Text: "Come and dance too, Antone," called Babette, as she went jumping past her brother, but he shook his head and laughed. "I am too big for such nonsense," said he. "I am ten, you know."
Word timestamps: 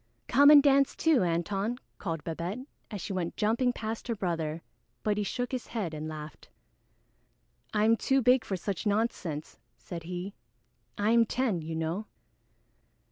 "Come 0.27 0.49
and 0.49 0.63
dance 0.63 0.95
too, 0.95 1.21
Antone," 1.23 1.77
called 1.99 2.23
Babette, 2.23 2.65
as 2.89 3.01
she 3.01 3.13
went 3.13 3.37
jumping 3.37 3.71
past 3.71 4.07
her 4.07 4.15
brother, 4.15 4.63
but 5.03 5.15
he 5.15 5.21
shook 5.23 5.51
his 5.51 5.67
head 5.67 5.93
and 5.93 6.07
laughed. 6.07 6.49
"I 7.71 7.85
am 7.85 7.95
too 7.95 8.19
big 8.19 8.43
for 8.43 8.57
such 8.57 8.87
nonsense," 8.87 9.59
said 9.77 10.01
he. 10.01 10.33
"I 10.97 11.11
am 11.11 11.27
ten, 11.27 11.61
you 11.61 11.75
know." 11.75 12.07